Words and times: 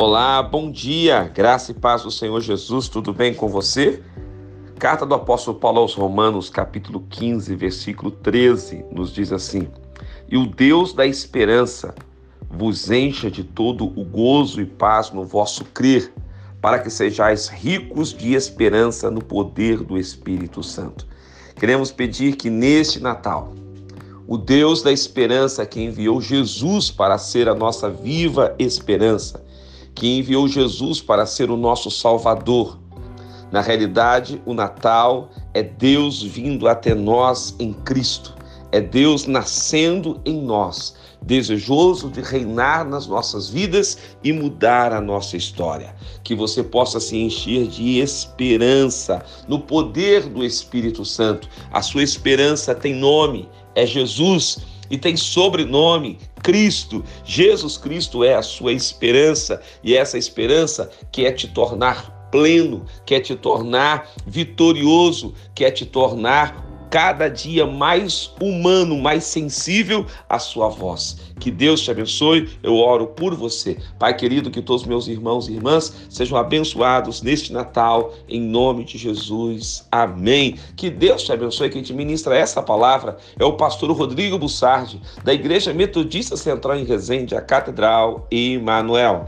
Olá, 0.00 0.40
bom 0.40 0.70
dia, 0.70 1.24
graça 1.24 1.72
e 1.72 1.74
paz 1.74 2.04
do 2.04 2.10
Senhor 2.12 2.40
Jesus, 2.40 2.86
tudo 2.86 3.12
bem 3.12 3.34
com 3.34 3.48
você? 3.48 4.00
Carta 4.78 5.04
do 5.04 5.12
apóstolo 5.12 5.58
Paulo 5.58 5.80
aos 5.80 5.94
Romanos, 5.94 6.48
capítulo 6.48 7.04
15, 7.10 7.52
versículo 7.56 8.12
13, 8.12 8.84
nos 8.92 9.12
diz 9.12 9.32
assim: 9.32 9.66
E 10.28 10.36
o 10.36 10.46
Deus 10.46 10.92
da 10.92 11.04
esperança 11.04 11.96
vos 12.48 12.88
encha 12.92 13.28
de 13.28 13.42
todo 13.42 13.86
o 13.86 14.04
gozo 14.04 14.60
e 14.60 14.66
paz 14.66 15.10
no 15.10 15.24
vosso 15.24 15.64
crer, 15.64 16.12
para 16.60 16.78
que 16.78 16.90
sejais 16.90 17.48
ricos 17.48 18.14
de 18.14 18.34
esperança 18.34 19.10
no 19.10 19.20
poder 19.20 19.78
do 19.78 19.98
Espírito 19.98 20.62
Santo. 20.62 21.08
Queremos 21.56 21.90
pedir 21.90 22.36
que 22.36 22.48
neste 22.48 23.00
Natal, 23.00 23.52
o 24.28 24.38
Deus 24.38 24.80
da 24.80 24.92
esperança 24.92 25.66
que 25.66 25.82
enviou 25.82 26.20
Jesus 26.20 26.88
para 26.88 27.18
ser 27.18 27.48
a 27.48 27.54
nossa 27.54 27.90
viva 27.90 28.54
esperança, 28.60 29.47
que 29.98 30.06
enviou 30.06 30.46
Jesus 30.46 31.00
para 31.00 31.26
ser 31.26 31.50
o 31.50 31.56
nosso 31.56 31.90
Salvador. 31.90 32.78
Na 33.50 33.60
realidade, 33.60 34.40
o 34.46 34.54
Natal 34.54 35.28
é 35.52 35.60
Deus 35.60 36.22
vindo 36.22 36.68
até 36.68 36.94
nós 36.94 37.56
em 37.58 37.72
Cristo, 37.72 38.32
é 38.70 38.80
Deus 38.80 39.26
nascendo 39.26 40.20
em 40.24 40.40
nós, 40.40 40.94
desejoso 41.20 42.10
de 42.10 42.20
reinar 42.20 42.88
nas 42.88 43.08
nossas 43.08 43.48
vidas 43.48 43.98
e 44.22 44.32
mudar 44.32 44.92
a 44.92 45.00
nossa 45.00 45.36
história. 45.36 45.92
Que 46.22 46.32
você 46.32 46.62
possa 46.62 47.00
se 47.00 47.16
encher 47.16 47.66
de 47.66 47.98
esperança 47.98 49.24
no 49.48 49.58
poder 49.58 50.28
do 50.28 50.44
Espírito 50.44 51.04
Santo. 51.04 51.48
A 51.72 51.82
sua 51.82 52.04
esperança 52.04 52.72
tem 52.72 52.94
nome, 52.94 53.48
é 53.74 53.84
Jesus 53.84 54.58
e 54.88 54.96
tem 54.96 55.16
sobrenome 55.16 56.18
Cristo. 56.48 57.04
Jesus 57.26 57.76
Cristo 57.76 58.24
é 58.24 58.34
a 58.34 58.40
sua 58.40 58.72
esperança 58.72 59.60
e 59.84 59.94
essa 59.94 60.16
esperança 60.16 60.90
quer 61.12 61.32
te 61.32 61.46
tornar 61.46 62.30
pleno, 62.32 62.86
quer 63.04 63.20
te 63.20 63.36
tornar 63.36 64.10
vitorioso, 64.26 65.34
quer 65.54 65.72
te 65.72 65.84
tornar 65.84 66.66
cada 66.90 67.28
dia 67.28 67.66
mais 67.66 68.32
humano, 68.40 68.98
mais 68.98 69.24
sensível 69.24 70.06
à 70.28 70.38
sua 70.38 70.68
voz. 70.68 71.18
Que 71.38 71.50
Deus 71.50 71.80
te 71.80 71.90
abençoe. 71.90 72.48
Eu 72.62 72.76
oro 72.76 73.06
por 73.06 73.34
você. 73.34 73.78
Pai 73.98 74.16
querido, 74.16 74.50
que 74.50 74.62
todos 74.62 74.84
meus 74.84 75.06
irmãos 75.08 75.48
e 75.48 75.52
irmãs 75.52 75.92
sejam 76.08 76.36
abençoados 76.36 77.22
neste 77.22 77.52
Natal, 77.52 78.14
em 78.28 78.40
nome 78.40 78.84
de 78.84 78.98
Jesus. 78.98 79.86
Amém. 79.90 80.56
Que 80.76 80.90
Deus 80.90 81.22
te 81.22 81.32
abençoe. 81.32 81.70
Quem 81.70 81.82
te 81.82 81.92
ministra 81.92 82.36
essa 82.36 82.62
palavra 82.62 83.16
é 83.38 83.44
o 83.44 83.52
pastor 83.52 83.90
Rodrigo 83.90 84.38
Bussardi, 84.38 85.00
da 85.24 85.32
Igreja 85.32 85.72
Metodista 85.72 86.36
Central 86.36 86.76
em 86.76 86.84
Resende, 86.84 87.34
a 87.34 87.40
Catedral 87.40 88.26
Emanuel. 88.30 89.26